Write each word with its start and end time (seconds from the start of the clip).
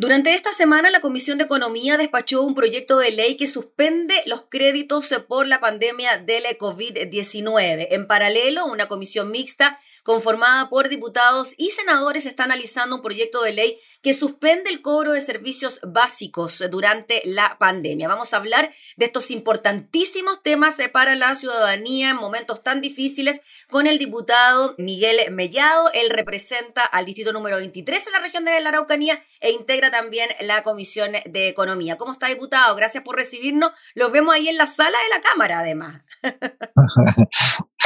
Durante 0.00 0.32
esta 0.32 0.50
semana, 0.54 0.88
la 0.88 1.02
Comisión 1.02 1.36
de 1.36 1.44
Economía 1.44 1.98
despachó 1.98 2.40
un 2.40 2.54
proyecto 2.54 2.96
de 2.96 3.10
ley 3.10 3.36
que 3.36 3.46
suspende 3.46 4.22
los 4.24 4.44
créditos 4.48 5.14
por 5.28 5.46
la 5.46 5.60
pandemia 5.60 6.16
del 6.16 6.44
COVID-19. 6.56 7.88
En 7.90 8.06
paralelo, 8.06 8.64
una 8.64 8.88
comisión 8.88 9.30
mixta 9.30 9.78
conformada 10.02 10.70
por 10.70 10.88
diputados 10.88 11.52
y 11.58 11.72
senadores 11.72 12.24
está 12.24 12.44
analizando 12.44 12.96
un 12.96 13.02
proyecto 13.02 13.42
de 13.42 13.52
ley 13.52 13.78
que 14.00 14.14
suspende 14.14 14.70
el 14.70 14.80
cobro 14.80 15.12
de 15.12 15.20
servicios 15.20 15.80
básicos 15.82 16.64
durante 16.70 17.20
la 17.26 17.58
pandemia. 17.58 18.08
Vamos 18.08 18.32
a 18.32 18.38
hablar 18.38 18.72
de 18.96 19.04
estos 19.04 19.30
importantísimos 19.30 20.42
temas 20.42 20.78
para 20.94 21.14
la 21.14 21.34
ciudadanía 21.34 22.08
en 22.08 22.16
momentos 22.16 22.62
tan 22.62 22.80
difíciles 22.80 23.42
con 23.68 23.86
el 23.86 23.98
diputado 23.98 24.74
Miguel 24.78 25.30
Mellado. 25.30 25.90
Él 25.92 26.08
representa 26.08 26.84
al 26.84 27.04
distrito 27.04 27.34
número 27.34 27.58
23 27.58 28.06
en 28.06 28.12
la 28.14 28.20
región 28.20 28.46
de 28.46 28.58
la 28.62 28.70
Araucanía 28.70 29.22
e 29.40 29.50
integra 29.50 29.89
también 29.90 30.28
la 30.40 30.62
Comisión 30.62 31.12
de 31.24 31.48
Economía. 31.48 31.96
¿Cómo 31.96 32.12
está, 32.12 32.28
diputado? 32.28 32.74
Gracias 32.76 33.02
por 33.04 33.16
recibirnos. 33.16 33.70
Los 33.94 34.12
vemos 34.12 34.34
ahí 34.34 34.48
en 34.48 34.56
la 34.56 34.66
sala 34.66 34.96
de 34.98 35.16
la 35.16 35.20
Cámara, 35.20 35.60
además. 35.60 36.02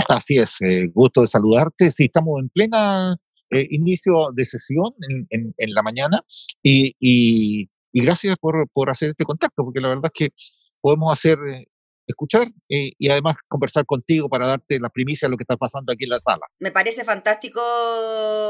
Así 0.09 0.39
es, 0.39 0.61
eh, 0.61 0.89
gusto 0.93 1.23
de 1.23 1.27
saludarte. 1.27 1.91
Sí, 1.91 2.05
estamos 2.07 2.41
en 2.41 2.49
plena 2.51 3.17
eh, 3.51 3.67
inicio 3.71 4.31
de 4.35 4.45
sesión 4.45 4.93
en, 5.31 5.75
la 5.75 5.83
mañana 5.83 6.23
y, 6.63 7.69
gracias 7.93 8.37
por, 8.41 8.69
por, 8.73 8.91
hacer 8.91 9.11
este 9.11 9.25
contacto, 9.25 9.65
porque 9.65 9.81
la 9.81 9.89
verdad 9.89 10.11
es 10.13 10.29
que 10.29 10.35
podemos 10.81 11.13
hacer 11.13 11.39
eh, 11.49 11.67
escuchar 12.07 12.49
eh, 12.69 12.93
y 12.99 13.11
además 13.11 13.37
conversar 13.49 13.87
contigo 13.87 14.29
para 14.29 14.47
darte 14.47 14.79
la 14.81 14.89
primicia 14.89 15.27
de 15.27 15.31
lo 15.31 15.37
que 15.37 15.45
está 15.45 15.57
pasando 15.57 15.93
aquí 15.93 16.05
en 16.05 16.11
la 16.11 16.21
sala. 16.21 16.47
Me 16.59 16.71
parece 16.71 17.05
fantástico, 17.05 17.61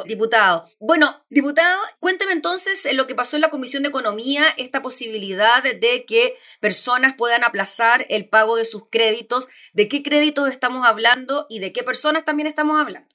diputado. 0.07 0.69
Bueno, 0.81 1.25
diputado, 1.31 1.81
cuénteme 2.01 2.33
entonces 2.33 2.89
lo 2.95 3.07
que 3.07 3.15
pasó 3.15 3.37
en 3.37 3.43
la 3.43 3.51
Comisión 3.51 3.83
de 3.83 3.89
Economía, 3.89 4.45
esta 4.57 4.83
posibilidad 4.83 5.63
de 5.63 6.05
que 6.07 6.35
personas 6.61 7.15
puedan 7.17 7.45
aplazar 7.45 8.07
el 8.09 8.29
pago 8.29 8.57
de 8.57 8.65
sus 8.65 8.85
créditos, 8.91 9.49
de 9.73 9.89
qué 9.89 10.03
créditos 10.03 10.49
estamos 10.49 10.87
hablando 10.87 11.47
y 11.49 11.59
de 11.59 11.73
qué 11.73 11.83
personas 11.83 12.25
también 12.25 12.47
estamos 12.47 12.81
hablando. 12.81 13.09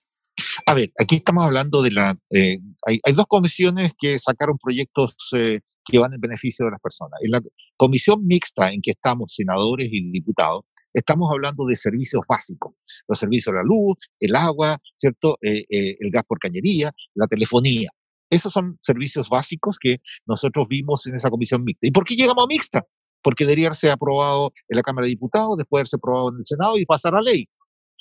A 0.66 0.74
ver, 0.74 0.92
aquí 0.98 1.18
estamos 1.18 1.44
hablando 1.44 1.81
de 1.81 1.92
la... 1.92 2.18
Eh, 2.31 2.59
hay, 2.86 3.14
dos 3.14 3.26
comisiones 3.28 3.94
que 4.00 4.18
sacaron 4.20 4.58
proyectos 4.58 5.16
eh, 5.34 5.59
que 5.90 6.00
van 6.00 6.14
en 6.14 6.22
beneficio 6.22 6.66
de 6.66 6.72
las 6.72 6.82
personas. 6.82 7.20
En 7.23 7.32
la 7.32 7.42
comisión 7.78 8.26
mixta 8.26 8.72
en 8.72 8.82
que 8.82 8.92
estamos 8.92 9.34
senadores 9.34 9.90
y 9.92 10.12
diputados, 10.12 10.64
estamos 10.94 11.30
hablando 11.31 11.66
de 11.66 11.76
servicios 11.76 12.23
básicos, 12.28 12.73
los 13.08 13.20
servicios 13.20 13.54
de 13.54 13.59
la 13.59 13.64
luz, 13.64 13.98
el 14.20 14.36
agua, 14.36 14.78
¿cierto? 14.96 15.38
Eh, 15.42 15.66
eh, 15.70 15.98
el 16.00 16.12
gas 16.12 16.23
por 16.28 16.40
cañería, 16.40 16.92
la 17.16 17.28
telefonía. 17.28 17.90
Esos 18.30 18.54
son 18.54 18.78
servicios 18.80 19.30
básicos 19.30 19.78
que 19.80 19.98
nosotros 20.26 20.68
vimos 20.70 21.06
en 21.08 21.16
esa 21.16 21.30
comisión 21.30 21.64
mixta. 21.64 21.88
¿Y 21.88 21.92
por 21.92 22.06
qué 22.06 22.16
llegamos 22.16 22.44
a 22.44 22.48
mixta? 22.48 22.86
Porque 23.24 23.44
debería 23.44 23.68
haberse 23.68 23.90
aprobado 23.92 24.52
en 24.68 24.78
la 24.78 24.84
Cámara 24.84 25.06
de 25.06 25.12
Diputados, 25.12 25.58
después 25.58 25.80
de 25.80 25.81
haberse 25.81 25.96
aprobado 25.96 26.30
en 26.30 26.38
el 26.38 26.46
Senado 26.46 26.78
y 26.78 26.86
pasar 26.86 27.16
a 27.16 27.22
ley. 27.22 27.48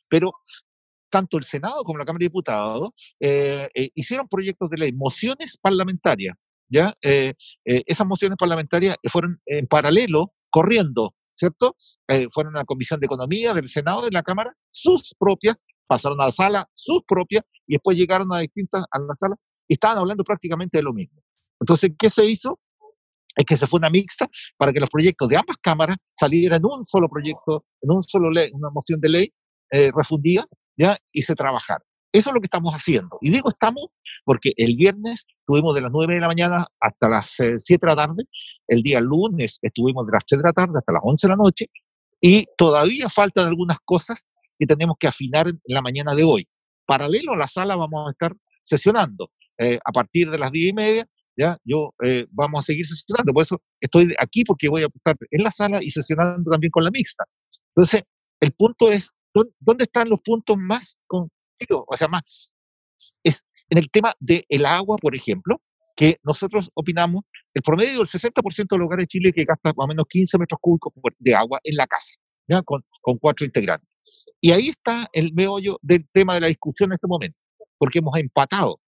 Pero 0.08 0.32
tanto 1.10 1.38
el 1.38 1.44
Senado 1.44 1.82
como 1.84 1.98
la 1.98 2.04
Cámara 2.04 2.20
de 2.20 2.26
Diputados 2.26 2.90
eh, 3.18 3.68
hicieron 3.94 4.28
proyectos 4.28 4.68
de 4.68 4.76
ley, 4.76 4.92
mociones 4.92 5.56
parlamentarias, 5.56 6.36
¿ya? 6.68 6.94
Eh, 7.02 7.34
eh, 7.64 7.82
esas 7.86 8.06
mociones 8.06 8.36
parlamentarias 8.38 8.96
fueron 9.10 9.40
en 9.46 9.66
paralelo, 9.66 10.32
corriendo, 10.50 11.14
¿cierto? 11.34 11.76
Eh, 12.08 12.26
fueron 12.32 12.56
a 12.56 12.60
la 12.60 12.64
Comisión 12.64 13.00
de 13.00 13.06
Economía 13.06 13.54
del 13.54 13.68
Senado, 13.68 14.02
de 14.02 14.10
la 14.10 14.22
Cámara, 14.22 14.54
sus 14.70 15.14
propias, 15.18 15.56
pasaron 15.86 16.20
a 16.20 16.26
la 16.26 16.30
sala, 16.30 16.66
sus 16.74 17.02
propias, 17.06 17.44
y 17.66 17.74
después 17.74 17.96
llegaron 17.96 18.32
a 18.32 18.40
distintas, 18.40 18.84
a 18.90 18.98
la 18.98 19.14
sala, 19.14 19.36
y 19.66 19.74
estaban 19.74 19.98
hablando 19.98 20.24
prácticamente 20.24 20.78
de 20.78 20.82
lo 20.82 20.92
mismo. 20.92 21.20
Entonces, 21.60 21.90
¿qué 21.98 22.10
se 22.10 22.26
hizo? 22.26 22.58
Es 23.36 23.44
que 23.44 23.56
se 23.56 23.66
fue 23.66 23.78
una 23.78 23.90
mixta 23.90 24.28
para 24.56 24.72
que 24.72 24.80
los 24.80 24.88
proyectos 24.88 25.28
de 25.28 25.36
ambas 25.36 25.56
cámaras 25.58 25.96
salieran 26.12 26.58
en 26.58 26.66
un 26.66 26.84
solo 26.86 27.08
proyecto, 27.08 27.64
en 27.82 27.90
un 27.92 28.02
solo 28.02 28.30
ley, 28.30 28.50
una 28.52 28.70
moción 28.70 29.00
de 29.00 29.08
ley 29.08 29.32
refundida, 29.94 30.46
¿ya? 30.76 30.96
Y 31.12 31.22
se 31.22 31.34
trabajara. 31.34 31.84
Eso 32.18 32.30
es 32.30 32.34
lo 32.34 32.40
que 32.40 32.46
estamos 32.46 32.72
haciendo. 32.72 33.16
Y 33.20 33.30
digo 33.30 33.48
estamos 33.48 33.90
porque 34.24 34.52
el 34.56 34.74
viernes 34.74 35.24
estuvimos 35.40 35.72
de 35.72 35.82
las 35.82 35.92
9 35.92 36.16
de 36.16 36.20
la 36.20 36.26
mañana 36.26 36.66
hasta 36.80 37.08
las 37.08 37.30
7 37.30 37.54
eh, 37.54 37.78
de 37.80 37.86
la 37.86 37.94
tarde, 37.94 38.24
el 38.66 38.82
día 38.82 39.00
lunes 39.00 39.60
estuvimos 39.62 40.04
de 40.04 40.12
las 40.12 40.26
3 40.26 40.42
de 40.42 40.48
la 40.48 40.52
tarde 40.52 40.72
hasta 40.78 40.92
las 40.92 41.02
11 41.04 41.26
de 41.26 41.30
la 41.30 41.36
noche 41.36 41.66
y 42.20 42.46
todavía 42.56 43.08
faltan 43.08 43.46
algunas 43.46 43.78
cosas 43.84 44.26
que 44.58 44.66
tenemos 44.66 44.96
que 44.98 45.06
afinar 45.06 45.46
en 45.46 45.60
la 45.66 45.80
mañana 45.80 46.16
de 46.16 46.24
hoy. 46.24 46.48
Paralelo 46.86 47.34
a 47.34 47.36
la 47.36 47.46
sala 47.46 47.76
vamos 47.76 48.08
a 48.08 48.10
estar 48.10 48.34
sesionando. 48.64 49.30
Eh, 49.56 49.78
a 49.84 49.92
partir 49.92 50.28
de 50.28 50.38
las 50.38 50.50
10 50.50 50.70
y 50.70 50.72
media, 50.72 51.06
ya, 51.36 51.56
yo 51.64 51.94
eh, 52.04 52.26
vamos 52.30 52.58
a 52.58 52.62
seguir 52.62 52.84
sesionando. 52.84 53.32
Por 53.32 53.42
eso 53.42 53.62
estoy 53.80 54.12
aquí 54.18 54.42
porque 54.42 54.68
voy 54.68 54.82
a 54.82 54.86
estar 54.86 55.16
en 55.30 55.42
la 55.44 55.52
sala 55.52 55.80
y 55.80 55.90
sesionando 55.90 56.50
también 56.50 56.72
con 56.72 56.82
la 56.82 56.90
mixta. 56.90 57.24
Entonces, 57.76 58.02
el 58.40 58.50
punto 58.52 58.90
es, 58.90 59.12
¿dónde 59.60 59.84
están 59.84 60.08
los 60.08 60.20
puntos 60.20 60.56
más 60.58 60.98
o 61.70 61.96
sea, 61.96 62.08
más, 62.08 62.52
es 63.22 63.44
en 63.70 63.78
el 63.78 63.90
tema 63.90 64.14
del 64.20 64.44
el 64.48 64.66
agua, 64.66 64.96
por 64.96 65.14
ejemplo, 65.14 65.60
que 65.94 66.16
nosotros 66.22 66.70
opinamos, 66.74 67.24
el 67.54 67.62
promedio 67.62 67.98
del 67.98 68.06
60% 68.06 68.68
de 68.70 68.78
los 68.78 68.86
hogares 68.86 69.02
de 69.02 69.08
Chile 69.08 69.32
que 69.32 69.44
gasta 69.44 69.72
más 69.76 69.84
o 69.84 69.88
menos 69.88 70.06
15 70.08 70.38
metros 70.38 70.58
cúbicos 70.60 70.92
de 71.18 71.34
agua 71.34 71.58
en 71.64 71.76
la 71.76 71.86
casa, 71.86 72.14
¿ya? 72.46 72.62
Con, 72.62 72.84
con 73.00 73.18
cuatro 73.18 73.44
integrantes. 73.44 73.88
Y 74.40 74.52
ahí 74.52 74.68
está 74.68 75.08
el 75.12 75.32
meollo 75.34 75.78
del 75.82 76.06
tema 76.12 76.34
de 76.34 76.40
la 76.40 76.46
discusión 76.46 76.90
en 76.90 76.94
este 76.94 77.08
momento, 77.08 77.36
porque 77.78 77.98
hemos 77.98 78.16
empatado 78.16 78.80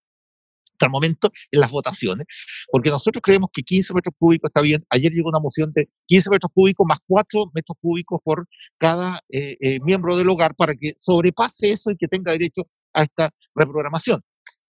hasta 0.81 0.87
el 0.87 0.91
momento 0.91 1.31
en 1.51 1.59
las 1.59 1.69
votaciones, 1.69 2.25
porque 2.71 2.89
nosotros 2.89 3.21
creemos 3.21 3.49
que 3.53 3.61
15 3.61 3.93
metros 3.93 4.15
cúbicos 4.17 4.49
está 4.49 4.61
bien. 4.61 4.83
Ayer 4.89 5.11
llegó 5.11 5.29
una 5.29 5.39
moción 5.39 5.71
de 5.73 5.89
15 6.07 6.29
metros 6.31 6.51
cúbicos 6.53 6.85
más 6.87 6.99
4 7.05 7.51
metros 7.53 7.77
cúbicos 7.79 8.19
por 8.23 8.47
cada 8.77 9.21
eh, 9.29 9.57
eh, 9.61 9.79
miembro 9.81 10.17
del 10.17 10.29
hogar 10.29 10.55
para 10.55 10.73
que 10.73 10.93
sobrepase 10.97 11.71
eso 11.71 11.91
y 11.91 11.97
que 11.97 12.07
tenga 12.07 12.31
derecho 12.31 12.63
a 12.93 13.03
esta 13.03 13.29
reprogramación. 13.55 14.21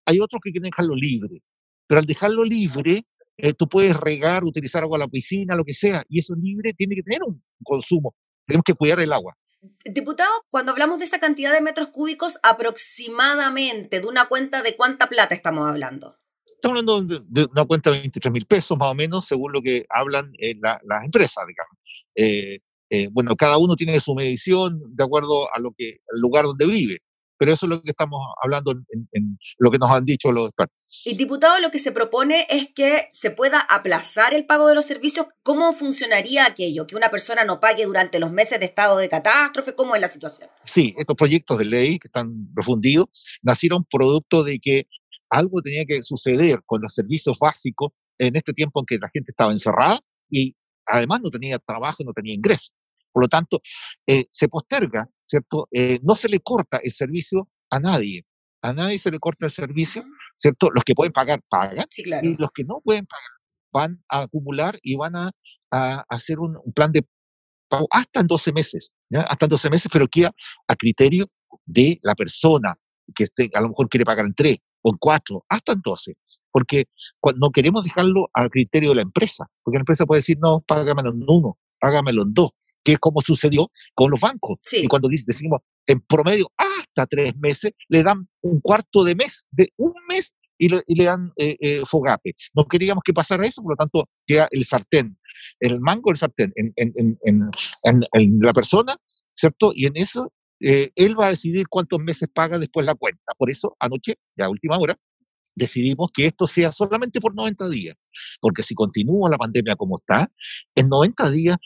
Hay 0.05 0.19
otros 0.19 0.39
que 0.43 0.51
quieren 0.51 0.69
dejarlo 0.69 0.95
libre, 0.95 1.41
pero 1.87 1.99
al 1.99 2.05
dejarlo 2.05 2.43
libre, 2.43 3.03
eh, 3.37 3.53
tú 3.53 3.67
puedes 3.67 3.95
regar, 3.97 4.43
utilizar 4.43 4.83
agua 4.83 4.97
a 4.97 4.99
la 4.99 5.07
piscina, 5.07 5.55
lo 5.55 5.63
que 5.63 5.73
sea, 5.73 6.03
y 6.09 6.19
eso 6.19 6.35
libre 6.35 6.73
tiene 6.73 6.95
que 6.95 7.03
tener 7.03 7.21
un 7.25 7.41
consumo. 7.63 8.13
Tenemos 8.45 8.63
que 8.65 8.73
cuidar 8.73 8.99
el 8.99 9.11
agua. 9.11 9.35
Diputado, 9.85 10.31
cuando 10.49 10.71
hablamos 10.71 10.99
de 10.99 11.05
esa 11.05 11.19
cantidad 11.19 11.53
de 11.53 11.61
metros 11.61 11.89
cúbicos, 11.89 12.39
aproximadamente, 12.43 13.99
de 13.99 14.07
una 14.07 14.27
cuenta 14.27 14.61
de 14.61 14.75
cuánta 14.75 15.07
plata 15.07 15.35
estamos 15.35 15.67
hablando. 15.67 16.17
Estamos 16.45 16.79
hablando 16.79 17.21
de, 17.27 17.45
una 17.45 17.65
cuenta 17.65 17.91
de 17.91 17.99
23 17.99 18.31
mil 18.31 18.45
pesos 18.45 18.77
más 18.77 18.91
o 18.91 18.95
menos, 18.95 19.25
según 19.25 19.53
lo 19.53 19.61
que 19.61 19.85
hablan 19.89 20.33
las 20.61 21.05
empresas, 21.05 21.45
digamos. 21.47 21.77
Eh, 22.15 22.59
eh, 22.89 23.09
bueno, 23.11 23.35
cada 23.35 23.57
uno 23.57 23.75
tiene 23.75 23.99
su 23.99 24.13
medición 24.15 24.79
de 24.87 25.03
acuerdo 25.03 25.47
al 25.53 25.63
lugar 26.21 26.45
donde 26.45 26.67
vive 26.67 27.01
pero 27.43 27.55
eso 27.55 27.65
es 27.65 27.71
lo 27.71 27.81
que 27.81 27.89
estamos 27.89 28.21
hablando 28.41 28.71
en, 28.71 29.37
lo 29.57 29.69
que 29.69 29.77
nos 29.77 29.91
han 29.91 30.05
dicho 30.05 30.31
los 30.31 30.45
expertos. 30.45 31.01
Y 31.03 31.17
diputado, 31.17 31.59
lo 31.59 31.71
que 31.71 31.77
se 31.77 31.91
propone 31.91 32.47
es 32.49 32.69
que 32.73 33.09
se 33.11 33.31
pueda 33.31 33.59
aplazar 33.59 34.33
el 34.33 34.45
pago 34.45 34.65
de 34.65 34.75
los 34.75 34.85
servicios. 34.85 35.25
¿Cómo 35.43 35.73
funcionaría 35.73 36.45
aquello? 36.45 36.87
Que 36.87 36.95
una 36.95 37.09
persona 37.09 37.43
no 37.43 37.59
pague 37.59 37.83
durante 37.83 38.17
los 38.21 38.31
meses 38.31 38.61
de 38.61 38.65
estado 38.67 38.95
de 38.95 39.09
catástrofe. 39.09 39.75
¿Cómo 39.75 39.93
es 39.93 39.99
la 39.99 40.07
situación? 40.07 40.47
Sí, 40.63 40.95
estos 40.97 41.17
proyectos 41.17 41.57
de 41.57 41.65
ley 41.65 41.99
que 41.99 42.07
están 42.07 42.47
refundidos 42.55 43.07
nacieron 43.41 43.83
producto 43.91 44.45
de 44.45 44.59
que 44.59 44.87
algo 45.29 45.61
tenía 45.61 45.83
que 45.83 46.01
suceder 46.01 46.61
con 46.65 46.81
los 46.81 46.93
servicios 46.93 47.37
básicos 47.37 47.91
en 48.19 48.37
este 48.37 48.53
tiempo 48.53 48.79
en 48.79 48.85
que 48.85 48.99
la 48.99 49.09
gente 49.13 49.33
estaba 49.33 49.51
encerrada 49.51 49.99
y 50.29 50.55
además 50.85 51.19
no 51.21 51.29
tenía 51.29 51.59
trabajo, 51.59 52.05
no 52.05 52.13
tenía 52.13 52.35
ingresos. 52.35 52.73
Por 53.11 53.25
lo 53.25 53.27
tanto, 53.27 53.61
eh, 54.07 54.27
se 54.31 54.47
posterga 54.47 55.09
¿cierto? 55.33 55.67
Eh, 55.71 55.99
no 56.03 56.13
se 56.13 56.29
le 56.29 56.39
corta 56.39 56.77
el 56.83 56.91
servicio 56.91 57.49
a 57.71 57.79
nadie. 57.79 58.23
A 58.61 58.71
nadie 58.71 58.99
se 58.99 59.09
le 59.09 59.19
corta 59.19 59.47
el 59.47 59.51
servicio, 59.51 60.03
¿cierto? 60.37 60.69
Los 60.71 60.83
que 60.83 60.93
pueden 60.93 61.11
pagar, 61.11 61.41
pagan. 61.49 61.85
Y 62.21 62.37
los 62.37 62.51
que 62.51 62.63
no 62.63 62.81
pueden 62.83 63.07
pagar 63.07 63.29
van 63.73 64.03
a 64.09 64.21
acumular 64.21 64.77
y 64.83 64.95
van 64.95 65.15
a, 65.15 65.31
hacer 66.07 66.39
un, 66.39 66.55
plan 66.75 66.91
de 66.91 67.01
pago 67.67 67.87
hasta 67.89 68.19
en 68.19 68.27
12 68.27 68.53
meses, 68.53 68.93
¿ya? 69.09 69.21
Hasta 69.21 69.47
en 69.47 69.49
12 69.49 69.69
meses, 69.71 69.89
pero 69.91 70.07
queda 70.07 70.31
a 70.67 70.75
criterio 70.75 71.25
de 71.65 71.97
la 72.03 72.13
persona 72.13 72.75
que 73.15 73.23
esté, 73.23 73.49
a 73.55 73.61
lo 73.61 73.69
mejor 73.69 73.89
quiere 73.89 74.05
pagar 74.05 74.27
en 74.27 74.35
3 74.35 74.55
o 74.83 74.91
en 74.91 74.97
4, 74.99 75.45
hasta 75.49 75.71
en 75.71 75.81
12 75.83 76.13
porque 76.51 76.85
no 77.37 77.49
queremos 77.49 77.83
dejarlo 77.83 78.29
al 78.31 78.51
criterio 78.51 78.89
de 78.89 78.97
la 78.97 79.01
empresa, 79.01 79.47
porque 79.63 79.77
la 79.77 79.81
empresa 79.81 80.05
puede 80.05 80.19
decir, 80.19 80.37
no, 80.39 80.61
págamelo 80.67 81.09
en 81.09 81.23
uno, 81.27 81.57
págamelo 81.79 82.21
en 82.21 82.33
dos, 82.35 82.51
que 82.83 82.93
es 82.93 82.99
como 82.99 83.21
sucedió 83.21 83.71
con 83.93 84.11
los 84.11 84.19
bancos. 84.19 84.57
Y 84.71 84.87
cuando 84.87 85.09
decimos 85.09 85.61
en 85.87 86.01
promedio 86.01 86.47
hasta 86.57 87.05
tres 87.05 87.35
meses, 87.37 87.71
le 87.89 88.03
dan 88.03 88.27
un 88.41 88.59
cuarto 88.61 89.03
de 89.03 89.15
mes, 89.15 89.47
de 89.51 89.71
un 89.77 89.93
mes, 90.09 90.35
y 90.57 90.69
le, 90.69 91.03
dan 91.03 91.31
eh, 91.35 91.57
eh, 91.59 91.81
fogape. 91.85 92.33
No 92.53 92.65
queríamos 92.65 93.03
que 93.03 93.13
pasara 93.13 93.45
eso, 93.45 93.61
por 93.61 93.73
lo 93.73 93.75
tanto, 93.75 94.07
queda 94.25 94.47
el 94.51 94.63
sartén, 94.63 95.17
el 95.59 95.79
mango 95.81 96.09
del 96.09 96.17
sartén 96.17 96.53
en, 96.55 96.71
en, 96.75 97.17
en, 97.23 97.49
en, 97.83 98.39
la 98.39 98.53
persona, 98.53 98.95
¿cierto? 99.33 99.71
Y 99.73 99.87
en 99.87 99.97
eso 99.97 100.31
eh, 100.61 100.91
él 100.95 101.19
va 101.19 101.27
a 101.27 101.29
decidir 101.29 101.67
cuántos 101.67 101.99
meses 101.99 102.29
paga 102.33 102.59
después 102.59 102.85
la 102.85 102.95
cuenta. 102.95 103.33
Por 103.37 103.49
eso, 103.49 103.75
anoche, 103.79 104.15
ya 104.37 104.45
a 104.45 104.49
última 104.49 104.77
hora, 104.77 104.97
decidimos 105.55 106.09
que 106.13 106.27
esto 106.27 106.47
sea 106.47 106.71
solamente 106.71 107.19
por 107.19 107.35
90 107.35 107.69
días, 107.69 107.95
porque 108.39 108.63
si 108.63 108.73
continúa 108.73 109.29
la 109.29 109.37
pandemia 109.37 109.75
como 109.75 109.99
está, 109.99 110.31
en 110.75 110.87
90 110.89 111.31
días 111.31 111.57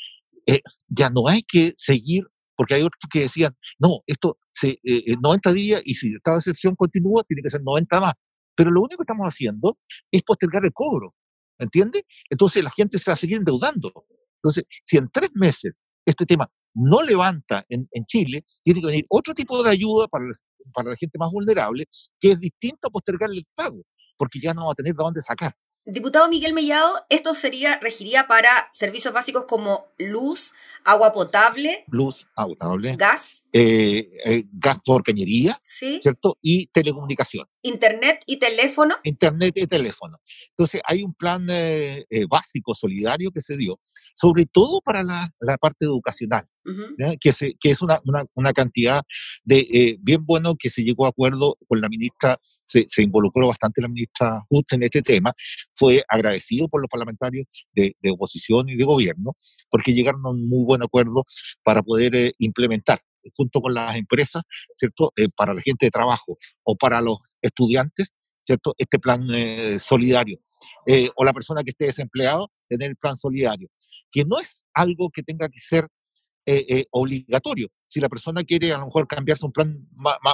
eh, 0.47 0.61
ya 0.87 1.09
no 1.09 1.27
hay 1.27 1.41
que 1.43 1.73
seguir, 1.77 2.23
porque 2.55 2.75
hay 2.75 2.81
otros 2.81 2.99
que 3.11 3.21
decían, 3.21 3.55
no, 3.79 4.01
esto 4.07 4.37
se, 4.51 4.79
eh, 4.83 5.15
90 5.21 5.53
días 5.53 5.81
y 5.85 5.93
si 5.93 6.15
esta 6.15 6.35
excepción 6.35 6.75
continúa, 6.75 7.23
tiene 7.23 7.43
que 7.43 7.49
ser 7.49 7.61
90 7.63 7.99
más. 7.99 8.13
Pero 8.55 8.71
lo 8.71 8.81
único 8.81 8.97
que 8.97 9.03
estamos 9.03 9.27
haciendo 9.27 9.77
es 10.11 10.23
postergar 10.23 10.65
el 10.65 10.73
cobro, 10.73 11.13
¿entiendes? 11.59 12.01
Entonces 12.29 12.63
la 12.63 12.71
gente 12.71 12.97
se 12.97 13.11
va 13.11 13.13
a 13.13 13.17
seguir 13.17 13.37
endeudando. 13.37 13.91
Entonces, 14.41 14.63
si 14.83 14.97
en 14.97 15.09
tres 15.11 15.29
meses 15.35 15.73
este 16.05 16.25
tema 16.25 16.49
no 16.73 17.01
levanta 17.01 17.65
en, 17.69 17.87
Chile, 18.05 18.45
tiene 18.63 18.79
que 18.81 18.87
venir 18.87 19.05
otro 19.09 19.33
tipo 19.33 19.61
de 19.61 19.69
ayuda 19.69 20.07
para, 20.07 20.25
para 20.73 20.91
la 20.91 20.95
gente 20.95 21.17
más 21.17 21.31
vulnerable, 21.31 21.85
que 22.19 22.31
es 22.31 22.39
distinto 22.39 22.87
a 22.87 22.91
postergarle 22.91 23.39
el 23.39 23.47
pago, 23.55 23.83
porque 24.15 24.39
ya 24.39 24.53
no 24.53 24.67
va 24.67 24.71
a 24.71 24.75
tener 24.75 24.93
de 24.93 25.03
dónde 25.03 25.21
sacar. 25.21 25.53
Diputado 25.89 26.27
Miguel 26.27 26.51
Mellado, 26.51 27.05
esto 27.09 27.33
sería, 27.33 27.79
regiría 27.79 28.27
para 28.27 28.67
servicios 28.73 29.13
básicos 29.13 29.45
como 29.45 29.85
luz, 29.97 30.53
agua 30.83 31.13
potable. 31.13 31.85
Luz, 31.87 32.27
agua 32.35 32.57
potable. 32.59 32.93
Gas. 32.97 33.45
Eh, 33.53 34.09
eh, 34.25 34.43
gas 34.51 34.81
por 34.83 35.01
cañería. 35.01 35.57
Sí. 35.63 35.99
¿Cierto? 36.01 36.37
Y 36.41 36.67
telecomunicación. 36.73 37.47
Internet 37.61 38.21
y 38.25 38.37
teléfono. 38.37 38.97
Internet 39.03 39.53
y 39.55 39.65
teléfono. 39.65 40.19
Entonces, 40.49 40.81
hay 40.83 41.03
un 41.03 41.13
plan 41.13 41.47
eh, 41.49 42.05
básico, 42.29 42.75
solidario 42.75 43.31
que 43.31 43.39
se 43.39 43.55
dio, 43.55 43.79
sobre 44.13 44.45
todo 44.45 44.81
para 44.81 45.03
la, 45.03 45.33
la 45.39 45.57
parte 45.57 45.85
educacional 45.85 46.49
que, 47.19 47.31
se, 47.31 47.55
que, 47.59 47.69
es 47.69 47.81
una, 47.81 47.99
una, 48.05 48.25
una 48.33 48.53
cantidad 48.53 49.03
de 49.43 49.59
eh, 49.59 49.97
bien 50.01 50.25
bueno 50.25 50.55
que 50.55 50.69
se 50.69 50.83
llegó 50.83 51.05
a 51.05 51.09
acuerdo 51.09 51.57
con 51.67 51.81
la 51.81 51.89
ministra, 51.89 52.37
se, 52.65 52.85
se, 52.89 53.03
involucró 53.03 53.47
bastante 53.47 53.81
la 53.81 53.87
ministra 53.87 54.43
Just 54.49 54.73
en 54.73 54.83
este 54.83 55.01
tema, 55.01 55.33
fue 55.75 56.03
agradecido 56.07 56.67
por 56.67 56.81
los 56.81 56.89
parlamentarios 56.89 57.45
de, 57.73 57.95
de, 58.01 58.11
oposición 58.11 58.69
y 58.69 58.75
de 58.75 58.83
gobierno, 58.83 59.35
porque 59.69 59.93
llegaron 59.93 60.25
a 60.25 60.29
un 60.29 60.47
muy 60.47 60.65
buen 60.65 60.83
acuerdo 60.83 61.23
para 61.63 61.81
poder 61.81 62.15
eh, 62.15 62.33
implementar 62.39 62.99
junto 63.35 63.61
con 63.61 63.73
las 63.73 63.95
empresas, 63.97 64.43
¿cierto? 64.75 65.11
Eh, 65.17 65.27
para 65.35 65.53
la 65.53 65.61
gente 65.61 65.85
de 65.85 65.91
trabajo 65.91 66.37
o 66.63 66.75
para 66.75 67.01
los 67.01 67.17
estudiantes, 67.41 68.13
¿cierto? 68.45 68.73
Este 68.77 68.99
plan 68.99 69.27
solidario. 69.79 70.39
o 71.15 71.23
la 71.25 71.33
persona 71.33 71.61
que 71.63 71.71
esté 71.71 71.85
desempleado, 71.85 72.49
tener 72.69 72.89
el 72.89 72.95
plan 72.95 73.17
solidario, 73.17 73.69
que 74.11 74.23
no 74.25 74.39
es 74.39 74.65
algo 74.73 75.09
que 75.13 75.23
tenga 75.23 75.49
que 75.49 75.59
ser 75.59 75.87
eh, 76.49 76.65
eh, 76.69 76.85
obligatorio. 76.91 77.67
Si 77.89 77.99
la 77.99 78.07
persona 78.07 78.41
quiere 78.41 78.71
a 78.71 78.77
lo 78.77 78.85
mejor 78.85 79.05
cambiarse 79.05 79.45
un 79.45 79.51
plan 79.51 79.85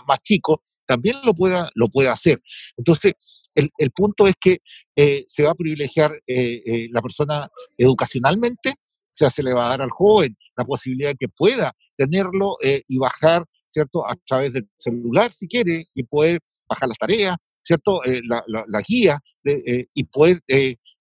más, 0.07 0.21
chico, 0.21 0.63
también 0.85 1.15
lo 1.25 1.33
pueda, 1.33 1.71
lo 1.73 1.87
pueda 1.87 2.11
hacer. 2.11 2.39
Entonces, 2.77 3.13
el, 3.55 3.71
punto 3.89 4.27
es 4.27 4.35
que 4.39 4.59
eh, 4.95 5.23
se 5.25 5.41
va 5.41 5.51
a 5.51 5.55
privilegiar 5.55 6.11
la 6.27 7.01
persona 7.01 7.49
educacionalmente, 7.79 8.69
o 8.69 9.11
sea, 9.11 9.31
se 9.31 9.41
le 9.41 9.53
va 9.53 9.65
a 9.65 9.69
dar 9.69 9.81
al 9.81 9.89
joven 9.89 10.37
la 10.55 10.65
posibilidad 10.65 11.09
de 11.09 11.15
que 11.15 11.29
pueda 11.29 11.73
tenerlo 11.97 12.57
y 12.61 12.97
bajar, 12.99 13.45
¿cierto?, 13.71 14.07
a 14.07 14.15
través 14.27 14.53
del 14.53 14.69
celular 14.77 15.31
si 15.31 15.47
quiere 15.47 15.87
y 15.95 16.03
poder 16.03 16.41
bajar 16.69 16.89
las 16.89 16.97
tareas, 16.99 17.37
¿cierto?, 17.63 18.01
la, 18.05 18.81
guía 18.87 19.19
y 19.43 20.03
poder 20.03 20.43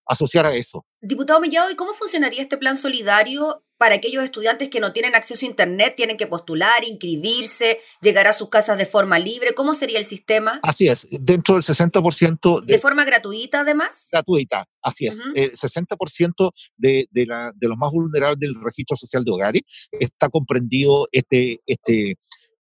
asociar 0.06 0.46
a 0.46 0.54
eso. 0.54 0.86
Diputado 1.02 1.40
Mellado, 1.40 1.70
¿y 1.70 1.74
cómo 1.74 1.92
funcionaría 1.92 2.40
este 2.40 2.56
plan 2.56 2.76
solidario 2.76 3.62
para 3.82 3.96
aquellos 3.96 4.22
estudiantes 4.22 4.68
que 4.68 4.78
no 4.78 4.92
tienen 4.92 5.16
acceso 5.16 5.44
a 5.44 5.48
Internet, 5.48 5.94
tienen 5.96 6.16
que 6.16 6.28
postular, 6.28 6.84
inscribirse, 6.84 7.80
llegar 8.00 8.28
a 8.28 8.32
sus 8.32 8.48
casas 8.48 8.78
de 8.78 8.86
forma 8.86 9.18
libre. 9.18 9.54
¿Cómo 9.54 9.74
sería 9.74 9.98
el 9.98 10.04
sistema? 10.04 10.60
Así 10.62 10.86
es, 10.86 11.08
dentro 11.10 11.56
del 11.56 11.64
60%... 11.64 12.64
De, 12.64 12.74
¿De 12.74 12.78
forma 12.78 13.04
gratuita 13.04 13.62
además? 13.62 14.06
Gratuita, 14.12 14.68
así 14.80 15.06
es. 15.06 15.18
El 15.34 15.50
60% 15.50 16.52
de, 16.76 17.08
de, 17.10 17.26
la, 17.26 17.50
de 17.56 17.66
los 17.66 17.76
más 17.76 17.90
vulnerables 17.90 18.38
del 18.38 18.54
registro 18.62 18.96
social 18.96 19.24
de 19.24 19.32
hogares 19.32 19.62
está 19.90 20.28
comprendido 20.28 21.08
este, 21.10 21.58
este, 21.66 22.14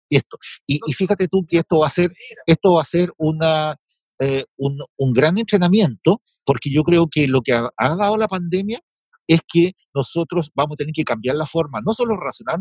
esto. 0.08 0.38
Y, 0.66 0.80
y, 0.86 0.94
fíjate 0.94 1.28
tú 1.28 1.44
que 1.46 1.58
esto 1.58 1.80
va 1.80 1.88
a 1.88 1.90
ser, 1.90 2.14
esto 2.46 2.76
va 2.76 2.80
a 2.80 2.86
ser 2.86 3.12
una, 3.18 3.76
eh, 4.20 4.46
un, 4.56 4.78
un, 4.96 5.12
gran 5.12 5.36
entrenamiento, 5.36 6.22
porque 6.46 6.70
yo 6.72 6.82
creo 6.82 7.08
que 7.10 7.28
lo 7.28 7.42
que 7.42 7.52
ha, 7.52 7.68
ha 7.76 7.94
dado 7.94 8.16
la 8.16 8.26
pandemia 8.26 8.80
es 9.30 9.42
que 9.46 9.74
nosotros 9.94 10.50
vamos 10.56 10.74
a 10.74 10.78
tener 10.78 10.92
que 10.92 11.04
cambiar 11.04 11.36
la 11.36 11.46
forma, 11.46 11.80
no 11.86 11.94
solo 11.94 12.16
de 12.16 12.56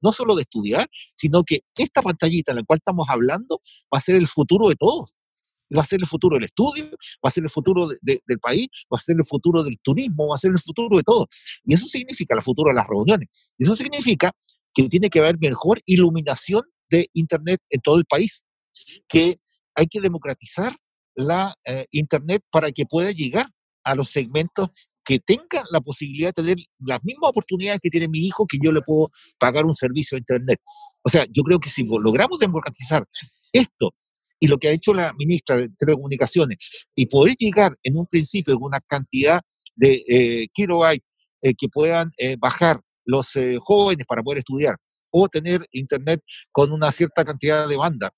no 0.00 0.12
solo 0.12 0.34
de 0.34 0.42
estudiar, 0.42 0.84
sino 1.14 1.44
que 1.44 1.60
esta 1.76 2.02
pantallita 2.02 2.50
en 2.50 2.56
la 2.56 2.64
cual 2.64 2.78
estamos 2.78 3.06
hablando 3.08 3.60
va 3.94 3.98
a 3.98 4.00
ser 4.00 4.16
el 4.16 4.26
futuro 4.26 4.68
de 4.68 4.74
todos. 4.74 5.14
Va 5.76 5.82
a 5.82 5.84
ser 5.84 6.00
el 6.00 6.06
futuro 6.06 6.34
del 6.34 6.44
estudio, 6.44 6.86
va 7.24 7.28
a 7.28 7.30
ser 7.30 7.44
el 7.44 7.50
futuro 7.50 7.86
del 7.86 8.40
país, 8.40 8.66
va 8.92 8.96
a 8.98 9.00
ser 9.00 9.16
el 9.16 9.24
futuro 9.24 9.62
del 9.62 9.78
turismo, 9.80 10.28
va 10.28 10.34
a 10.34 10.38
ser 10.38 10.50
el 10.50 10.58
futuro 10.58 10.96
de 10.96 11.02
todo. 11.04 11.26
Y 11.64 11.74
eso 11.74 11.86
significa 11.86 12.34
el 12.34 12.42
futuro 12.42 12.70
de 12.70 12.74
las 12.74 12.86
reuniones. 12.88 13.28
Y 13.56 13.64
eso 13.64 13.76
significa 13.76 14.32
que 14.74 14.88
tiene 14.88 15.10
que 15.10 15.20
haber 15.20 15.38
mejor 15.38 15.80
iluminación 15.84 16.62
de 16.90 17.08
Internet 17.12 17.60
en 17.70 17.80
todo 17.80 17.98
el 17.98 18.06
país, 18.06 18.42
que 19.08 19.38
hay 19.76 19.86
que 19.86 20.00
democratizar 20.00 20.74
la 21.14 21.54
eh, 21.64 21.86
Internet 21.92 22.42
para 22.50 22.72
que 22.72 22.86
pueda 22.86 23.12
llegar 23.12 23.46
a 23.84 23.94
los 23.94 24.08
segmentos 24.10 24.70
que 25.08 25.20
tenga 25.20 25.64
la 25.70 25.80
posibilidad 25.80 26.34
de 26.34 26.42
tener 26.42 26.56
las 26.80 27.02
mismas 27.02 27.30
oportunidades 27.30 27.80
que 27.82 27.88
tiene 27.88 28.08
mi 28.08 28.18
hijo, 28.18 28.46
que 28.46 28.58
yo 28.62 28.70
le 28.70 28.82
puedo 28.82 29.10
pagar 29.38 29.64
un 29.64 29.74
servicio 29.74 30.16
de 30.16 30.20
Internet. 30.20 30.60
O 31.02 31.08
sea, 31.08 31.24
yo 31.32 31.42
creo 31.44 31.58
que 31.58 31.70
si 31.70 31.82
logramos 31.82 32.38
democratizar 32.38 33.06
esto 33.50 33.94
y 34.38 34.48
lo 34.48 34.58
que 34.58 34.68
ha 34.68 34.72
hecho 34.72 34.92
la 34.92 35.14
ministra 35.14 35.56
de 35.56 35.70
Telecomunicaciones 35.78 36.58
y 36.94 37.06
poder 37.06 37.34
llegar 37.38 37.74
en 37.82 37.96
un 37.96 38.06
principio 38.06 38.52
a 38.52 38.58
una 38.58 38.80
cantidad 38.80 39.40
de 39.74 40.04
eh, 40.06 40.48
kilobytes 40.52 41.06
eh, 41.40 41.54
que 41.56 41.68
puedan 41.68 42.10
eh, 42.18 42.36
bajar 42.38 42.78
los 43.06 43.34
eh, 43.36 43.56
jóvenes 43.62 44.04
para 44.06 44.22
poder 44.22 44.40
estudiar 44.40 44.76
o 45.10 45.26
tener 45.26 45.64
internet 45.72 46.20
con 46.52 46.70
una 46.70 46.92
cierta 46.92 47.24
cantidad 47.24 47.66
de 47.66 47.78
banda, 47.78 48.10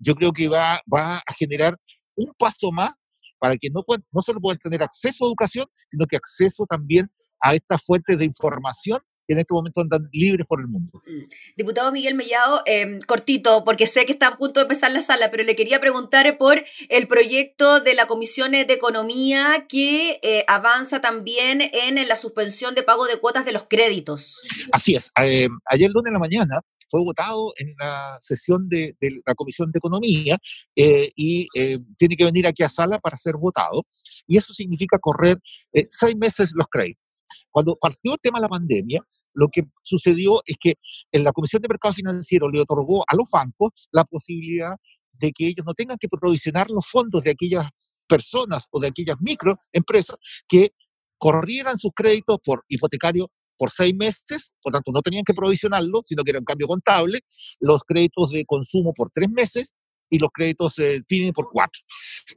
yo 0.00 0.14
creo 0.14 0.32
que 0.32 0.48
va, 0.48 0.80
va 0.92 1.18
a 1.18 1.34
generar 1.36 1.76
un 2.16 2.32
paso 2.36 2.72
más 2.72 2.94
para 3.38 3.56
que 3.56 3.68
no, 3.70 3.82
no 4.12 4.22
solo 4.22 4.40
puedan 4.40 4.58
tener 4.58 4.82
acceso 4.82 5.24
a 5.24 5.28
educación, 5.28 5.66
sino 5.88 6.06
que 6.06 6.16
acceso 6.16 6.66
también 6.68 7.10
a 7.40 7.54
estas 7.54 7.82
fuentes 7.84 8.18
de 8.18 8.24
información 8.24 9.00
que 9.28 9.34
en 9.34 9.40
este 9.40 9.52
momento 9.52 9.82
andan 9.82 10.08
libres 10.10 10.46
por 10.48 10.60
el 10.60 10.68
mundo. 10.68 11.02
Mm. 11.06 11.26
Diputado 11.54 11.92
Miguel 11.92 12.14
Mellado, 12.14 12.62
em, 12.64 12.98
cortito, 13.00 13.62
porque 13.62 13.86
sé 13.86 14.06
que 14.06 14.12
está 14.12 14.28
a 14.28 14.38
punto 14.38 14.60
de 14.60 14.64
empezar 14.64 14.90
la 14.90 15.02
sala, 15.02 15.30
pero 15.30 15.44
le 15.44 15.54
quería 15.54 15.80
preguntar 15.80 16.38
por 16.38 16.64
el 16.88 17.06
proyecto 17.06 17.80
de 17.80 17.94
la 17.94 18.06
Comisión 18.06 18.52
de 18.52 18.62
Economía 18.62 19.66
que 19.68 20.18
eh, 20.22 20.44
avanza 20.48 21.02
también 21.02 21.60
en 21.60 22.08
la 22.08 22.16
suspensión 22.16 22.74
de 22.74 22.82
pago 22.82 23.06
de 23.06 23.18
cuotas 23.18 23.44
de 23.44 23.52
los 23.52 23.64
créditos. 23.68 24.40
Así 24.72 24.94
es. 24.94 25.12
Eh, 25.22 25.48
ayer 25.66 25.90
lunes 25.90 26.08
en 26.08 26.14
la 26.14 26.20
mañana 26.20 26.60
fue 26.88 27.00
votado 27.00 27.52
en 27.56 27.74
la 27.78 28.16
sesión 28.20 28.68
de, 28.68 28.96
la 29.26 29.34
Comisión 29.34 29.70
de 29.70 29.78
Economía 29.78 30.38
eh, 30.74 31.10
y 31.14 31.46
eh, 31.54 31.78
tiene 31.96 32.16
que 32.16 32.24
venir 32.24 32.46
aquí 32.46 32.62
a 32.62 32.68
sala 32.68 32.98
para 32.98 33.16
ser 33.16 33.34
votado. 33.36 33.84
Y 34.26 34.36
eso 34.36 34.52
significa 34.52 34.98
correr 34.98 35.38
eh, 35.72 35.86
seis 35.88 36.16
meses 36.16 36.52
los 36.54 36.66
créditos. 36.66 37.02
Cuando 37.50 37.76
partió 37.76 38.12
el 38.12 38.20
tema 38.20 38.38
de 38.38 38.42
la 38.42 38.48
pandemia, 38.48 39.02
lo 39.34 39.48
que 39.48 39.64
sucedió 39.82 40.40
es 40.46 40.56
que 40.58 40.74
en 41.12 41.24
la 41.24 41.32
Comisión 41.32 41.62
de 41.62 41.68
Mercado 41.68 41.94
Financiero 41.94 42.50
le 42.50 42.60
otorgó 42.60 43.04
a 43.06 43.14
los 43.14 43.30
bancos 43.30 43.88
la 43.92 44.04
posibilidad 44.04 44.76
de 45.12 45.32
que 45.32 45.46
ellos 45.46 45.64
no 45.66 45.74
tengan 45.74 45.96
que 45.98 46.08
provisionar 46.08 46.70
los 46.70 46.86
fondos 46.86 47.24
de 47.24 47.30
aquellas 47.30 47.68
personas 48.08 48.66
o 48.70 48.80
de 48.80 48.88
aquellas 48.88 49.16
microempresas 49.20 50.16
que 50.48 50.70
corrieran 51.18 51.78
sus 51.78 51.90
créditos 51.94 52.38
por 52.42 52.64
hipotecario 52.68 53.30
por 53.58 53.70
seis 53.70 53.94
meses, 53.94 54.52
por 54.62 54.72
tanto 54.72 54.92
no 54.92 55.02
tenían 55.02 55.24
que 55.24 55.34
provisionarlo, 55.34 56.00
sino 56.04 56.22
que 56.24 56.30
era 56.30 56.38
un 56.38 56.44
cambio 56.44 56.68
contable, 56.68 57.20
los 57.60 57.82
créditos 57.82 58.30
de 58.30 58.44
consumo 58.46 58.92
por 58.94 59.10
tres 59.10 59.28
meses 59.30 59.74
y 60.10 60.18
los 60.18 60.30
créditos 60.32 60.78
eh, 60.78 61.02
tienen 61.06 61.32
por 61.32 61.48
cuatro. 61.50 61.82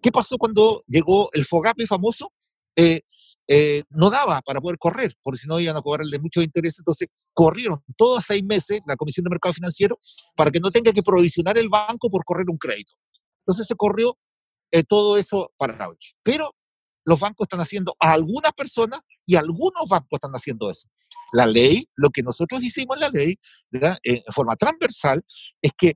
¿Qué 0.02 0.12
pasó 0.12 0.38
cuando 0.38 0.84
llegó 0.88 1.30
el 1.34 1.46
FOGAPE 1.46 1.88
famoso? 1.88 2.34
Eh, 2.76 3.02
eh, 3.48 3.84
no 3.90 4.10
daba 4.10 4.42
para 4.42 4.62
poder 4.62 4.78
correr, 4.78 5.16
porque 5.22 5.40
si 5.40 5.48
no 5.48 5.60
iban 5.60 5.76
a 5.76 5.82
cobrarle 5.82 6.20
mucho 6.20 6.42
interés, 6.42 6.80
entonces 6.80 7.10
corrieron 7.34 7.84
todos 7.98 8.24
seis 8.26 8.44
meses 8.44 8.80
la 8.88 8.96
Comisión 8.96 9.26
de 9.26 9.30
Mercado 9.30 9.52
Financiero 9.54 10.00
para 10.36 10.52
que 10.52 10.60
no 10.60 10.72
tenga 10.72 10.94
que 10.94 11.04
provisionar 11.04 11.58
el 11.58 11.68
banco 11.68 12.10
por 12.10 12.24
correr 12.24 12.50
un 12.50 12.58
crédito. 12.58 12.94
Entonces 13.42 13.68
se 13.68 13.76
corrió 13.76 14.18
eh, 14.72 14.84
todo 14.84 15.18
eso 15.18 15.52
para 15.58 15.90
hoy. 15.90 15.98
Pero 16.24 16.56
los 17.04 17.20
bancos 17.20 17.46
están 17.46 17.60
haciendo 17.60 17.94
a 18.00 18.14
algunas 18.14 18.54
personas 18.54 19.02
y 19.26 19.36
algunos 19.36 19.90
bancos 19.90 20.14
están 20.14 20.32
haciendo 20.32 20.70
eso. 20.72 20.88
La 21.34 21.46
ley, 21.46 21.88
lo 21.96 22.10
que 22.10 22.24
nosotros 22.24 22.62
hicimos 22.62 22.98
en 22.98 23.02
la 23.02 23.10
ley, 23.10 23.36
en 24.04 24.22
forma 24.32 24.56
transversal, 24.56 25.24
es 25.62 25.72
que 25.78 25.94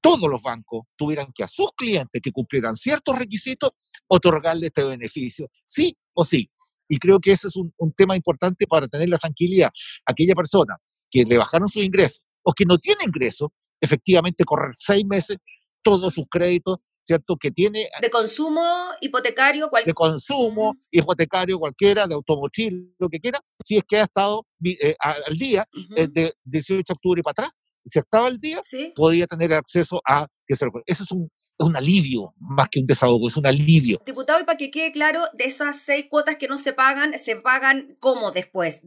todos 0.00 0.30
los 0.30 0.42
bancos 0.42 0.86
tuvieran 0.96 1.32
que 1.34 1.44
a 1.44 1.48
sus 1.48 1.70
clientes 1.76 2.20
que 2.22 2.32
cumplieran 2.32 2.74
ciertos 2.74 3.18
requisitos 3.18 3.70
otorgarle 4.08 4.68
este 4.68 4.84
beneficio, 4.84 5.48
sí 5.66 5.96
o 6.14 6.24
sí. 6.24 6.50
Y 6.88 6.98
creo 6.98 7.20
que 7.20 7.32
ese 7.32 7.48
es 7.48 7.56
un, 7.56 7.72
un 7.76 7.92
tema 7.92 8.16
importante 8.16 8.66
para 8.66 8.88
tener 8.88 9.08
la 9.08 9.18
tranquilidad. 9.18 9.70
Aquella 10.06 10.34
persona 10.34 10.76
que 11.10 11.24
le 11.24 11.38
bajaron 11.38 11.68
sus 11.68 11.84
ingresos 11.84 12.22
o 12.42 12.52
que 12.52 12.64
no 12.64 12.78
tiene 12.78 13.04
ingresos, 13.04 13.50
efectivamente 13.80 14.44
correr 14.44 14.72
seis 14.74 15.04
meses 15.04 15.36
todos 15.82 16.14
sus 16.14 16.24
créditos 16.30 16.78
¿cierto? 17.04 17.36
Que 17.36 17.50
tiene... 17.50 17.88
De 18.00 18.10
consumo, 18.10 18.62
hipotecario, 19.00 19.68
cualquier... 19.68 19.88
De 19.90 19.94
consumo, 19.94 20.76
hipotecario, 20.90 21.58
cualquiera, 21.58 22.06
de 22.06 22.14
automotriz, 22.14 22.72
lo 22.98 23.08
que 23.08 23.20
quiera, 23.20 23.40
si 23.64 23.76
es 23.76 23.84
que 23.86 23.98
ha 23.98 24.04
estado 24.04 24.46
eh, 24.64 24.94
al 24.98 25.36
día 25.36 25.66
eh, 25.96 26.08
de 26.10 26.32
18 26.44 26.82
de 26.86 26.92
octubre 26.92 27.22
para 27.22 27.32
atrás. 27.32 27.50
Si 27.88 27.98
estaba 27.98 28.26
al 28.26 28.38
día, 28.38 28.60
podía 28.94 29.26
tener 29.26 29.52
acceso 29.54 30.00
a... 30.06 30.26
Eso 30.46 31.04
es 31.04 31.10
un, 31.12 31.30
un 31.58 31.76
alivio, 31.76 32.34
más 32.38 32.68
que 32.70 32.80
un 32.80 32.86
desahogo, 32.86 33.28
es 33.28 33.36
un 33.36 33.46
alivio. 33.46 34.00
Diputado, 34.04 34.40
y 34.40 34.44
para 34.44 34.58
que 34.58 34.70
quede 34.70 34.92
claro, 34.92 35.22
de 35.34 35.44
esas 35.44 35.80
seis 35.80 36.06
cuotas 36.08 36.36
que 36.36 36.48
no 36.48 36.58
se 36.58 36.72
pagan, 36.72 37.18
¿se 37.18 37.36
pagan 37.36 37.96
cómo 38.00 38.30
después? 38.30 38.82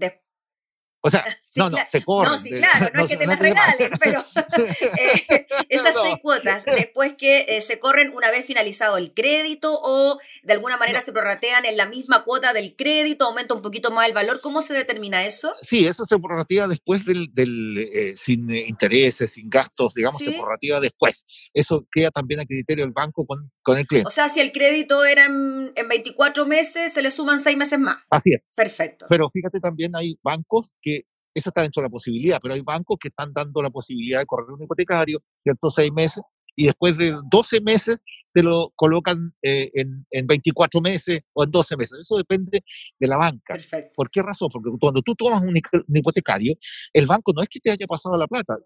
O 1.06 1.10
sea, 1.10 1.26
no, 1.56 1.70
no, 1.70 1.78
se 1.86 2.02
corren. 2.04 2.32
No, 2.32 2.38
sí, 2.38 2.50
claro, 2.50 2.90
no, 2.94 3.04
es 3.04 3.10
que 3.10 3.18
te 3.18 3.28
las 3.28 3.38
regalen, 3.38 3.92
pero 4.00 4.24
eh, 4.98 5.43
esas 5.90 6.02
seis 6.02 6.16
cuotas, 6.22 6.66
después 6.66 7.14
que 7.14 7.46
eh, 7.48 7.62
se 7.62 7.80
corren 7.80 8.14
una 8.16 8.32
vez 8.32 8.46
finalizado 8.46 8.98
el 8.98 9.14
crédito 9.14 9.80
o 9.82 10.20
de 10.44 10.54
alguna 10.54 10.78
manera 10.78 11.02
se 11.02 11.12
prorratean 11.12 11.66
en 11.66 11.78
la 11.78 11.88
misma 11.88 12.24
cuota 12.24 12.54
del 12.54 12.76
crédito, 12.76 13.26
aumenta 13.26 13.54
un 13.54 13.62
poquito 13.62 13.92
más 13.92 14.08
el 14.08 14.14
valor, 14.14 14.42
¿cómo 14.42 14.62
se 14.62 14.74
determina 14.74 15.26
eso? 15.26 15.54
Sí, 15.62 15.86
eso 15.86 16.06
se 16.06 16.18
prorratea 16.20 16.68
después 16.68 17.06
del, 17.06 17.34
del 17.34 17.78
eh, 17.78 18.14
sin 18.16 18.50
intereses, 18.54 19.34
sin 19.34 19.50
gastos, 19.50 19.94
digamos, 19.94 20.20
se 20.20 20.32
prorratea 20.32 20.80
después. 20.80 21.26
Eso 21.54 21.86
queda 21.92 22.12
también 22.12 22.40
a 22.40 22.46
criterio 22.46 22.86
del 22.86 22.94
banco 22.94 23.26
con, 23.26 23.52
con 23.62 23.78
el 23.78 23.86
cliente. 23.86 24.08
O 24.08 24.12
sea, 24.12 24.28
si 24.28 24.40
el 24.40 24.52
crédito 24.52 25.04
era 25.06 25.26
en, 25.26 25.72
en 25.76 25.88
24 25.88 26.46
meses, 26.46 26.94
se 26.94 27.02
le 27.02 27.12
suman 27.12 27.40
seis 27.40 27.58
meses 27.58 27.80
más. 27.80 27.98
Así 28.10 28.34
es. 28.34 28.42
Perfecto. 28.56 29.06
Pero 29.10 29.30
fíjate, 29.30 29.60
también 29.60 29.96
hay 29.96 30.18
bancos 30.22 30.76
que 30.82 31.06
eso 31.34 31.50
está 31.50 31.62
dentro 31.62 31.82
de 31.82 31.88
la 31.88 31.92
posibilidad, 31.92 32.40
pero 32.42 32.54
hay 32.54 32.62
bancos 32.62 32.98
que 33.00 33.10
están 33.10 33.34
dando 33.34 33.62
la 33.62 33.70
posibilidad 33.70 34.20
de 34.20 34.26
correr 34.26 34.52
un 34.52 34.64
hipotecario, 34.64 35.20
¿cierto? 35.44 35.70
Seis 35.70 35.92
meses, 35.92 36.24
y 36.56 36.66
después 36.66 36.98
de 36.98 37.16
12 37.32 37.62
meses 37.62 38.00
te 38.34 38.44
lo 38.44 38.72
colocan 38.76 39.34
eh, 39.42 39.72
en, 39.74 40.06
en, 40.12 40.28
24 40.28 40.82
meses 40.82 41.22
o 41.34 41.44
en 41.44 41.52
12 41.52 41.78
meses. 41.78 42.00
Eso 42.02 42.18
depende 42.18 42.64
de 43.00 43.08
la 43.08 43.18
banca. 43.18 43.54
Perfecto. 43.54 43.92
¿Por 43.96 44.10
qué 44.10 44.22
razón? 44.22 44.50
Porque 44.52 44.70
cuando 44.80 45.02
tú 45.02 45.16
tomas 45.16 45.42
un, 45.42 45.54
hipotecario, 45.96 46.56
el 46.94 47.06
banco 47.06 47.34
no 47.36 47.42
es 47.42 47.48
que 47.50 47.60
te 47.60 47.72
haya 47.72 47.88
pasado 47.88 48.18
la 48.18 48.28
plata, 48.28 48.58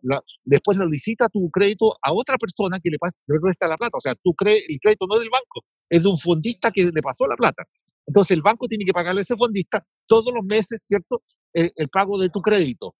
después 0.43 0.77
lo 0.77 0.85
licita 0.85 1.29
tu 1.29 1.49
crédito 1.49 1.97
a 2.01 2.13
otra 2.13 2.37
persona 2.37 2.79
que 2.81 2.89
le, 2.89 2.97
pasa, 2.97 3.15
le 3.27 3.37
resta 3.41 3.67
la 3.67 3.77
plata. 3.77 3.97
O 3.97 4.01
sea, 4.01 4.15
tú 4.15 4.33
crees, 4.33 4.67
el 4.69 4.79
crédito 4.79 5.05
no 5.07 5.15
es 5.15 5.21
del 5.21 5.29
banco, 5.29 5.65
es 5.89 6.03
de 6.03 6.09
un 6.09 6.17
fondista 6.17 6.71
que 6.71 6.83
le 6.85 7.01
pasó 7.01 7.27
la 7.27 7.35
plata. 7.35 7.63
Entonces 8.05 8.31
el 8.31 8.41
banco 8.41 8.67
tiene 8.67 8.85
que 8.85 8.93
pagarle 8.93 9.19
a 9.21 9.23
ese 9.23 9.35
fondista 9.35 9.85
todos 10.05 10.33
los 10.33 10.43
meses, 10.45 10.83
¿cierto? 10.85 11.23
El, 11.57 11.89
pago 11.89 12.17
de 12.19 12.29
tu 12.29 12.41
crédito. 12.41 12.95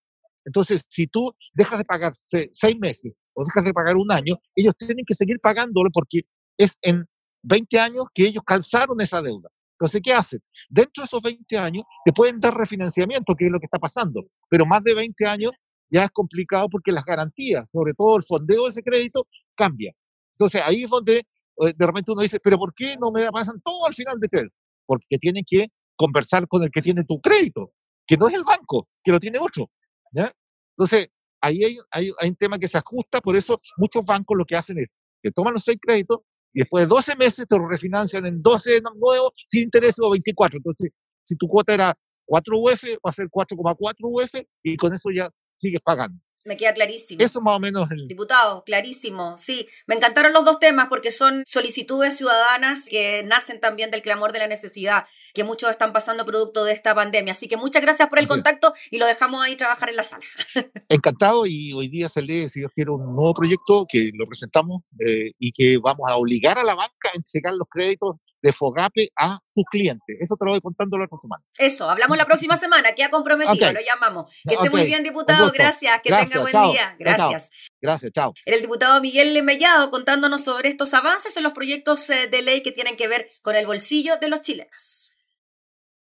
Entonces, 0.45 0.85
si 0.89 1.07
tú 1.07 1.33
dejas 1.53 1.79
de 1.79 1.85
pagar 1.85 2.13
seis 2.13 2.77
meses 2.79 3.13
o 3.33 3.43
dejas 3.43 3.65
de 3.65 3.73
pagar 3.73 3.95
un 3.97 4.11
año, 4.11 4.35
ellos 4.55 4.73
tienen 4.77 5.05
que 5.05 5.13
seguir 5.13 5.39
pagándolo 5.41 5.89
porque 5.93 6.21
es 6.57 6.77
en 6.81 7.05
20 7.43 7.79
años 7.79 8.05
que 8.13 8.27
ellos 8.27 8.43
calzaron 8.45 8.99
esa 9.01 9.21
deuda. 9.21 9.49
Entonces, 9.73 10.01
¿qué 10.03 10.13
hacen? 10.13 10.39
Dentro 10.69 11.03
de 11.03 11.05
esos 11.05 11.21
20 11.21 11.57
años 11.57 11.83
te 12.03 12.11
pueden 12.11 12.39
dar 12.39 12.55
refinanciamiento, 12.55 13.35
que 13.35 13.45
es 13.45 13.51
lo 13.51 13.59
que 13.59 13.65
está 13.65 13.77
pasando, 13.77 14.25
pero 14.49 14.65
más 14.65 14.83
de 14.83 14.95
20 14.95 15.25
años 15.25 15.51
ya 15.89 16.05
es 16.05 16.09
complicado 16.11 16.67
porque 16.69 16.91
las 16.91 17.05
garantías, 17.05 17.69
sobre 17.69 17.93
todo 17.93 18.17
el 18.17 18.23
fondeo 18.23 18.63
de 18.63 18.69
ese 18.69 18.81
crédito, 18.81 19.27
cambia. 19.55 19.93
Entonces, 20.33 20.61
ahí 20.65 20.83
es 20.83 20.89
donde 20.89 21.17
eh, 21.17 21.73
de 21.75 21.85
repente 21.85 22.11
uno 22.11 22.21
dice, 22.21 22.39
pero 22.39 22.57
¿por 22.57 22.73
qué 22.73 22.95
no 22.99 23.11
me 23.11 23.29
pasan 23.31 23.61
todo 23.63 23.85
al 23.85 23.93
final 23.93 24.19
de 24.19 24.29
crédito? 24.29 24.55
Porque 24.85 25.17
tienen 25.19 25.43
que 25.45 25.67
conversar 25.95 26.47
con 26.47 26.63
el 26.63 26.71
que 26.71 26.81
tiene 26.81 27.03
tu 27.03 27.19
crédito 27.21 27.71
que 28.07 28.17
no 28.17 28.27
es 28.27 28.33
el 28.33 28.43
banco, 28.43 28.87
que 29.03 29.11
lo 29.11 29.19
tiene 29.19 29.37
otro. 29.39 29.69
¿ya? 30.13 30.31
Entonces, 30.77 31.09
ahí 31.41 31.63
hay, 31.63 31.77
hay, 31.91 32.29
un 32.29 32.35
tema 32.35 32.57
que 32.57 32.67
se 32.67 32.77
ajusta, 32.77 33.19
por 33.21 33.35
eso 33.35 33.59
muchos 33.77 34.05
bancos 34.05 34.37
lo 34.37 34.45
que 34.45 34.55
hacen 34.55 34.79
es 34.79 34.87
que 35.21 35.31
toman 35.31 35.53
los 35.53 35.63
seis 35.63 35.77
créditos 35.81 36.19
y 36.53 36.59
después 36.59 36.85
de 36.85 36.87
12 36.87 37.15
meses 37.17 37.45
te 37.47 37.57
lo 37.57 37.67
refinancian 37.67 38.25
en 38.25 38.41
12 38.41 38.81
nuevos 38.95 39.31
sin 39.47 39.63
interés 39.63 39.99
o 39.99 40.09
24. 40.11 40.57
Entonces, 40.57 40.89
si 41.23 41.35
tu 41.35 41.47
cuota 41.47 41.73
era 41.73 41.97
4 42.25 42.57
UF, 42.57 42.83
va 43.05 43.09
a 43.09 43.11
ser 43.11 43.27
4,4 43.27 43.95
UF 44.01 44.45
y 44.63 44.77
con 44.77 44.93
eso 44.93 45.09
ya 45.11 45.29
sigues 45.57 45.81
pagando. 45.81 46.19
Me 46.47 46.55
queda 46.55 46.73
clarísimo. 46.73 47.21
Eso 47.21 47.41
más 47.41 47.57
o 47.57 47.59
menos. 47.59 47.89
El... 47.91 48.07
Diputado, 48.07 48.63
clarísimo. 48.63 49.37
Sí, 49.37 49.67
me 49.85 49.95
encantaron 49.95 50.31
los 50.31 50.45
dos 50.45 50.59
temas 50.59 50.87
porque 50.87 51.11
son 51.11 51.43
solicitudes 51.45 52.15
ciudadanas 52.15 52.85
que 52.89 53.23
nacen 53.23 53.59
también 53.59 53.91
del 53.91 54.01
clamor 54.01 54.31
de 54.31 54.39
la 54.39 54.47
necesidad 54.47 55.05
que 55.33 55.43
muchos 55.43 55.69
están 55.69 55.91
pasando 55.91 56.25
producto 56.25 56.63
de 56.63 56.71
esta 56.71 56.95
pandemia. 56.95 57.33
Así 57.33 57.49
que 57.49 57.57
muchas 57.57 57.81
gracias 57.81 58.07
por 58.07 58.19
el 58.19 58.27
contacto 58.27 58.73
y 58.89 58.97
lo 58.97 59.05
dejamos 59.05 59.43
ahí 59.43 59.57
trabajar 59.57 59.89
en 59.89 59.97
la 59.97 60.03
sala. 60.03 60.23
Encantado 60.89 61.45
y 61.45 61.73
hoy 61.73 61.89
día 61.89 62.07
se 62.07 62.21
lee, 62.21 62.47
si 62.47 62.61
Dios 62.61 62.71
quiere, 62.73 62.91
un 62.91 63.13
nuevo 63.13 63.33
proyecto 63.33 63.85
que 63.87 64.11
lo 64.13 64.25
presentamos 64.25 64.83
eh, 65.05 65.31
y 65.37 65.51
que 65.51 65.77
vamos 65.77 66.09
a 66.09 66.15
obligar 66.15 66.57
a 66.57 66.63
la 66.63 66.75
banca 66.75 67.09
a 67.13 67.17
entregar 67.17 67.53
los 67.53 67.67
créditos 67.69 68.15
de 68.41 68.53
Fogape 68.53 69.09
a 69.17 69.39
sus 69.47 69.65
clientes. 69.69 70.17
Eso 70.19 70.35
te 70.37 70.45
lo 70.45 70.51
voy 70.51 70.61
contando 70.61 70.97
la 70.97 71.05
otra 71.05 71.17
semana. 71.17 71.43
Eso, 71.57 71.89
hablamos 71.89 72.17
la 72.17 72.25
próxima 72.25 72.55
semana, 72.55 72.93
queda 72.93 73.09
comprometido, 73.09 73.73
lo 73.73 73.79
llamamos. 73.81 74.31
Que 74.47 74.55
esté 74.55 74.69
muy 74.69 74.85
bien, 74.85 75.03
diputado. 75.03 75.51
Gracias, 75.51 75.99
que 76.01 76.09
tenga 76.09 76.36
buen 76.41 76.71
día. 76.71 76.95
Gracias. 76.99 77.49
Gracias, 77.81 78.11
chao. 78.11 78.33
el 78.45 78.61
diputado 78.61 78.99
Miguel 79.01 79.33
Lemellado 79.33 79.89
contándonos 79.91 80.43
sobre 80.43 80.69
estos 80.69 80.93
avances 80.93 81.37
en 81.37 81.43
los 81.43 81.53
proyectos 81.53 82.09
eh, 82.09 82.27
de 82.27 82.41
ley 82.41 82.61
que 82.61 82.71
tienen 82.71 82.95
que 82.95 83.07
ver 83.07 83.29
con 83.41 83.55
el 83.55 83.65
bolsillo 83.65 84.17
de 84.17 84.29
los 84.29 84.41
chilenos. 84.41 85.06